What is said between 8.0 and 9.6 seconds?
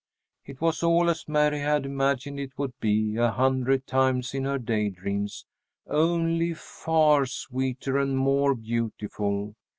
more beautiful.